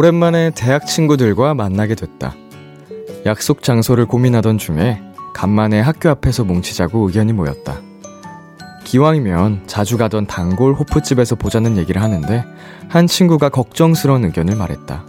[0.00, 2.34] 오랜만에 대학 친구들과 만나게 됐다.
[3.26, 4.98] 약속 장소를 고민하던 중에
[5.34, 7.82] 간만에 학교 앞에서 뭉치자고 의견이 모였다.
[8.84, 12.46] 기왕이면 자주 가던 단골 호프집에서 보자는 얘기를 하는데
[12.88, 15.04] 한 친구가 걱정스러운 의견을 말했다.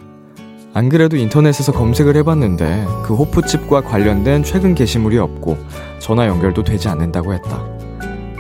[0.74, 5.58] 안 그래도 인터넷에서 검색을 해봤는데 그 호프집과 관련된 최근 게시물이 없고
[6.00, 7.64] 전화 연결도 되지 않는다고 했다.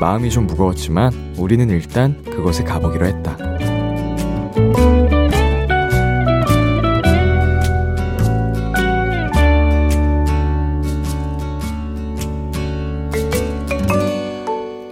[0.01, 3.37] 마음이 좀 무거웠지만 우리는 일단 그곳에 가보기로 했다.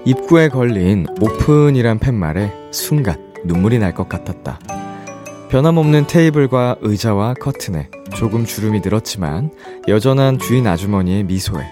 [0.09, 4.59] 입구에 걸린 오픈이란 팻말에 순간 눈물이 날 것 같았다.
[5.51, 9.51] 변함없는 테이블과 의자와 커튼에 조금 주름이 늘었지만
[9.87, 11.63] 여전한 주인 아주머니의 미소에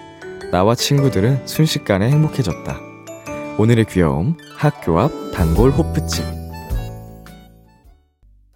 [0.52, 2.78] 나와 친구들은 순식간에 행복해졌다.
[3.58, 6.37] 오늘의 귀여움 학교 앞 단골 호프집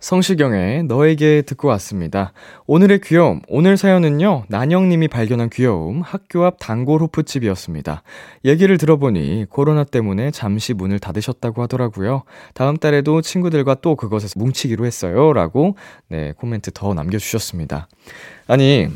[0.02, 2.32] 성시경의 너에게 듣고 왔습니다.
[2.66, 8.02] 오늘의 귀여움, 오늘 사연은요, 난영님이 발견한 귀여움, 학교 앞 단골 호프집이었습니다.
[8.44, 12.24] 얘기를 들어보니 코로나 때문에 잠시 문을 닫으셨다고 하더라고요.
[12.52, 15.32] 다음 달에도 친구들과 또 그것에서 뭉치기로 했어요.
[15.32, 15.76] 라고,
[16.08, 17.86] 네, 코멘트 더 남겨주셨습니다.
[18.48, 18.88] 아니,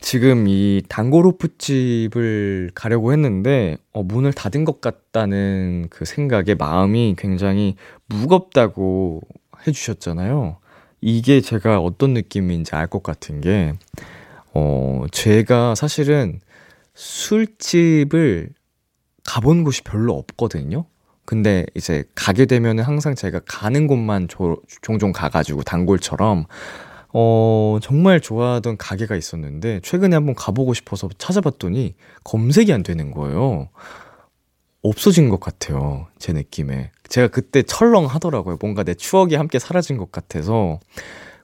[0.00, 7.76] 지금 이 단골 호프집을 가려고 했는데, 어, 문을 닫은 것 같다는 그 생각에 마음이 굉장히
[8.06, 9.20] 무겁다고
[9.66, 10.58] 해주셨잖아요.
[11.00, 13.74] 이게 제가 어떤 느낌인지 알 것 같은 게,
[14.54, 16.40] 어, 제가 사실은
[16.94, 18.50] 술집을
[19.24, 20.86] 가본 곳이 별로 없거든요.
[21.24, 26.44] 근데 이제 가게 되면은 항상 제가 가는 곳만 조, 종종 가가지고 단골처럼,
[27.12, 33.68] 어, 정말 좋아하던 가게가 있었는데, 최근에 한번 가보고 싶어서 찾아봤더니 검색이 안 되는 거예요.
[34.82, 36.06] 없어진 것 같아요.
[36.18, 36.92] 제 느낌에.
[37.08, 38.56] 제가 그때 철렁 하더라고요.
[38.60, 40.80] 뭔가 내 추억이 함께 사라진 것 같아서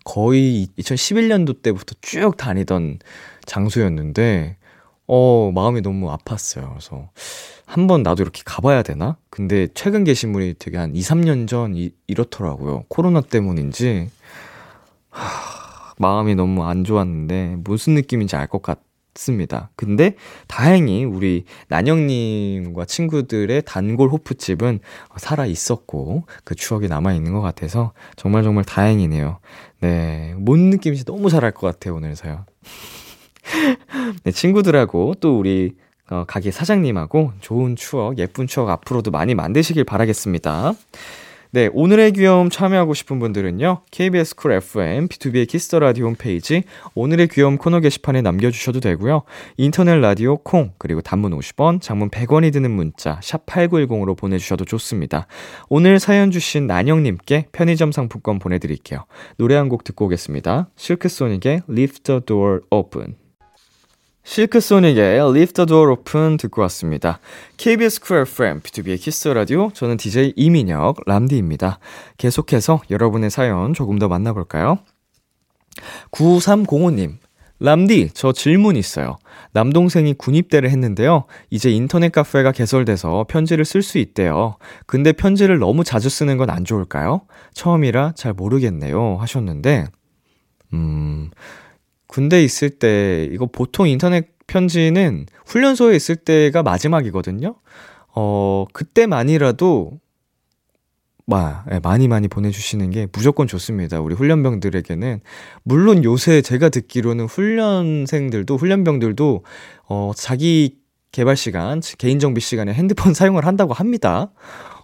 [0.05, 2.99] 거의 2011년도 때부터 쭉 다니던
[3.47, 4.57] 장소였는데,
[5.07, 6.69] 어, 마음이 너무 아팠어요.
[6.71, 7.11] 그래서
[7.67, 9.17] 한 번 나도 이렇게 가봐야 되나?
[9.31, 12.85] 근데 최근 게시물이 되게 한 2, 3년 전 이, 이렇더라고요.
[12.89, 14.11] 코로나 때문인지.
[15.11, 18.81] 하, 마음이 너무 안 좋았는데 무슨 느낌인지 알 것 같,
[19.15, 19.71] 습니다.
[19.77, 20.17] 근데
[20.49, 24.81] 다행히 우리 난영님과 친구들의 단골 호프집은
[25.19, 29.39] 살아 있었고 그 추억이 남아 있는 것 같아서 정말 정말 다행이네요.
[29.81, 32.45] 네, 뭔 느낌인지 너무 잘 알 것 같아요 오늘 사연.
[34.25, 35.75] 네, 친구들하고 또 우리
[36.11, 40.75] 어, 가게 사장님하고 좋은 추억, 예쁜 추억 앞으로도 많이 만드시길 바라겠습니다.
[41.55, 43.83] 네, 오늘의 귀여움 참여하고 싶은 분들은요.
[43.91, 46.63] KBS 쿨 FM, B2B의 키스터 라디오 홈페이지
[46.95, 49.25] 오늘의 귀여움 코너 게시판에 남겨 주셔도 되고요.
[49.59, 55.27] 인터넷 라디오 콩 그리고 단문 50원, 장문 100원이 드는 문자 샵 8910으로 보내 주셔도 좋습니다.
[55.69, 59.05] 오늘 사연 주신 난영 님께 편의점 상품권 보내 드릴게요.
[59.37, 60.71] 노래 한 곡 듣고 오겠습니다.
[60.77, 63.22] Silk Sonic의 Leave the Door Open.
[64.25, 67.19] Silk Sonic의 Leave the Door Open 듣고 왔습니다.
[67.57, 71.79] KBS 쿨 FM, B2B의 키스 라디오, 저는 DJ 이민혁, 람디입니다.
[72.19, 74.79] 계속해서 여러분의 사연 조금 더 만나볼까요?
[76.13, 77.17] 9305님,
[77.59, 79.19] 람디, 저 질문 있어요.
[79.53, 81.25] 남동생이 군입대를 했는데요.
[81.51, 84.57] 이제 인터넷 카페가 개설돼서 편지를 쓸 수 있대요.
[84.87, 87.23] 근데 편지를 너무 자주 쓰는 건 안 좋을까요?
[87.55, 89.17] 처음이라 잘 모르겠네요.
[89.21, 89.87] 하셨는데,
[90.75, 91.31] 음,
[92.13, 97.55] 군대 있을 때 이거 보통 인터넷 편지는 훈련소에 있을 때가 마지막이거든요.
[98.15, 99.99] 어, 그때만이라도
[101.25, 104.03] 마, 예, 많이 많이 보내주시는 게 무조건 좋습니다.
[104.03, 105.21] 우리 훈련병들에게는.
[105.63, 109.45] 물론 요새 제가 듣기로는 훈련생들도, 훈련병들도,
[109.89, 110.77] 어, 자기
[111.13, 114.33] 개발 시간, 개인정비 시간에 핸드폰 사용을 한다고 합니다.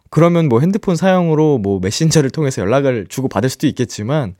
[0.08, 4.34] 그러면 뭐 핸드폰 사용으로 뭐 메신저를 통해서 연락을 주고 받을 수도 있겠지만,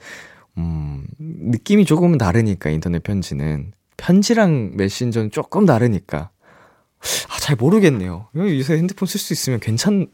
[0.59, 3.73] 음, 느낌이 조금은 다르니까, 인터넷 편지는.
[3.97, 6.31] 편지랑 메신저는 조금 다르니까.
[7.01, 8.29] 아, 잘 모르겠네요.
[8.35, 10.09] 요새 핸드폰 쓸 수 있으면 괜찮,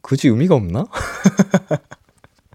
[0.00, 0.86] 굳이 의미가 없나?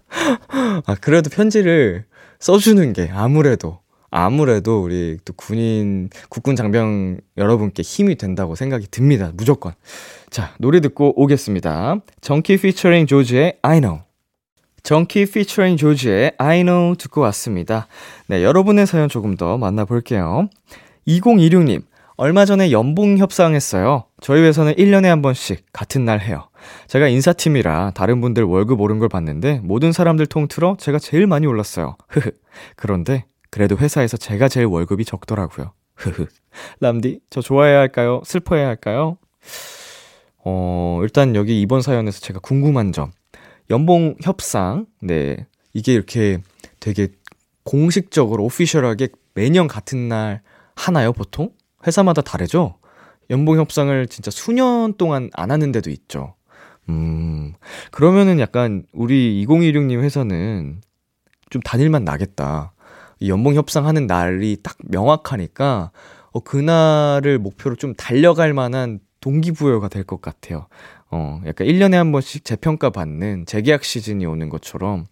[0.86, 2.04] 아, 그래도 편지를
[2.40, 9.32] 써주는 게 아무래도, 아무래도 우리 또 군인, 국군 장병 여러분께 힘이 된다고 생각이 듭니다.
[9.34, 9.74] 무조건.
[10.30, 12.00] 자, 노래 듣고 오겠습니다.
[12.20, 14.07] 정키 피처링 조지의 I know.
[14.82, 17.86] 정키 피처링 조지의 I know 듣고 왔습니다.
[18.26, 20.48] 네, 여러분의 사연 조금 더 만나볼게요.
[21.06, 21.82] 2026님,
[22.16, 24.04] 얼마 전에 연봉 협상했어요.
[24.20, 26.48] 저희 회사는 1년에 한 번씩 같은 날 해요.
[26.86, 31.96] 제가 인사팀이라 다른 분들 월급 오른 걸 봤는데 모든 사람들 통틀어 제가 제일 많이 올랐어요.
[32.08, 32.30] 흐흐.
[32.76, 35.72] 그런데 그래도 회사에서 제가 제일 월급이 적더라고요.
[35.96, 36.26] 흐흐.
[36.80, 38.20] 람디, 저 좋아해야 할까요?
[38.24, 39.16] 슬퍼해야 할까요?
[40.44, 43.12] 어, 일단 여기 이번 사연에서 제가 궁금한 점.
[43.70, 45.46] 연봉 협상, 네.
[45.74, 46.38] 이게 이렇게
[46.80, 47.08] 되게
[47.64, 50.40] 공식적으로 오피셜하게 매년 같은 날
[50.74, 51.50] 하나요, 보통?
[51.86, 52.78] 회사마다 다르죠?
[53.30, 56.34] 연봉 협상을 진짜 수년 동안 안 하는 데도 있죠.
[56.88, 57.52] 음,
[57.90, 60.80] 그러면은 약간 우리 2016님 회사는
[61.50, 62.72] 좀 다닐만 나겠다.
[63.26, 65.90] 연봉 협상하는 날이 딱 명확하니까,
[66.30, 70.68] 어, 그날을 목표로 좀 달려갈 만한 동기부여가 될 것 같아요.
[71.10, 75.06] 어, 약간 1년에 한 번씩 재평가 받는 재계약 시즌이 오는 것처럼.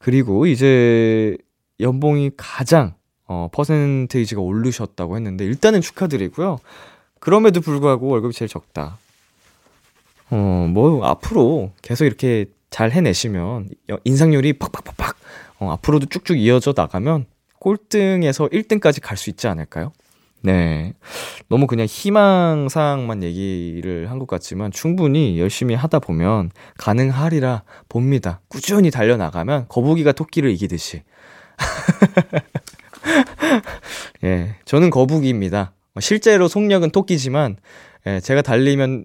[0.00, 1.36] 그리고 이제
[1.80, 2.94] 연봉이 가장,
[3.26, 6.58] 어, 퍼센테이지가 오르셨다고 했는데, 일단은 축하드리고요.
[7.20, 8.98] 그럼에도 불구하고 월급이 제일 적다.
[10.30, 13.68] 어, 뭐, 앞으로 계속 이렇게 잘 해내시면,
[14.04, 15.16] 인상률이 팍팍팍팍,
[15.60, 17.26] 어, 앞으로도 쭉쭉 이어져 나가면,
[17.60, 19.92] 꼴등에서 1등까지 갈 수 있지 않을까요?
[20.42, 20.92] 네.
[21.48, 28.40] 너무 그냥 희망사항만 얘기를 한 것 같지만 충분히 열심히 하다 보면 가능하리라 봅니다.
[28.48, 31.02] 꾸준히 달려나가면 거북이가 토끼를 이기듯이.
[34.24, 34.56] 예.
[34.64, 35.72] 저는 거북이입니다.
[36.00, 37.56] 실제로 속력은 토끼지만,
[38.06, 39.04] 예, 제가 달리면,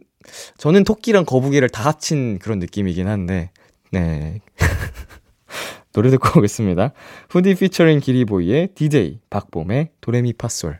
[0.57, 3.51] 저는 토끼랑 거북이를 다 합친 그런 느낌이긴 한데,
[3.91, 4.39] 네.
[5.93, 6.93] 노래 듣고 오겠습니다.
[7.29, 10.79] 후디 피처링 기리보이의 디데이, 박봄의 도레미파솔.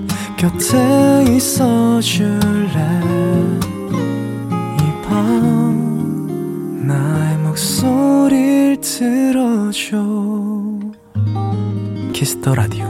[0.41, 2.31] 곁에 있어 줄래
[4.79, 9.99] 이 밤 나의 목소리를 들어줘
[12.11, 12.87] Kiss the Radio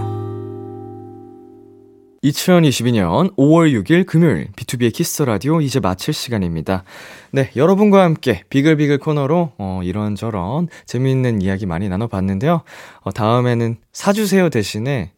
[2.23, 6.85] 2022년 5월 6일 금요일 B2B의 키스 라디오 이제 마칠 시간입니다.
[7.31, 12.61] 네, 여러분과 함께 비글비글 코너로 어, 이런저런 재미있는 이야기 많이 나눠 봤는데요.
[13.01, 15.11] 어, 다음에는 사 주세요 대신에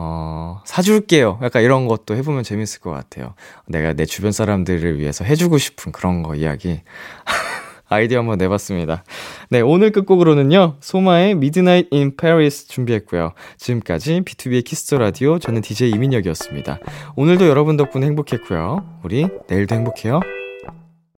[0.00, 1.40] 어, 사줄게요.
[1.42, 3.34] 약간 이런 것도 해보면 재밌을 것 같아요.
[3.66, 6.80] 내가 내 주변 사람들을 위해서 해주고 싶은 그런 거 이야기.
[7.90, 9.02] 아이디어 한번 내봤습니다.
[9.48, 13.32] 네, 오늘 끝곡으로는요, 소마의 Midnight in Paris 준비했고요.
[13.56, 16.78] 지금까지 B2B의 키스터 라디오, 저는 DJ 이민혁이었습니다.
[17.16, 19.00] 오늘도 여러분 덕분에 행복했고요.
[19.02, 20.20] 우리 내일도 행복해요.